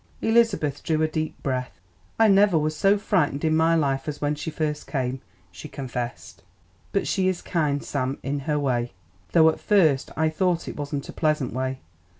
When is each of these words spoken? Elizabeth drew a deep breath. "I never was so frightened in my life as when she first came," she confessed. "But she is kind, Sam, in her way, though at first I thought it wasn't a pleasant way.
Elizabeth 0.19 0.81
drew 0.81 1.03
a 1.03 1.07
deep 1.07 1.35
breath. 1.43 1.79
"I 2.17 2.27
never 2.27 2.57
was 2.57 2.75
so 2.75 2.97
frightened 2.97 3.45
in 3.45 3.55
my 3.55 3.75
life 3.75 4.07
as 4.07 4.19
when 4.19 4.33
she 4.33 4.49
first 4.49 4.87
came," 4.87 5.21
she 5.51 5.69
confessed. 5.69 6.41
"But 6.91 7.05
she 7.07 7.27
is 7.27 7.43
kind, 7.43 7.83
Sam, 7.83 8.17
in 8.23 8.39
her 8.49 8.57
way, 8.57 8.93
though 9.33 9.47
at 9.49 9.59
first 9.59 10.09
I 10.17 10.27
thought 10.29 10.67
it 10.67 10.75
wasn't 10.75 11.07
a 11.07 11.13
pleasant 11.13 11.53
way. 11.53 11.81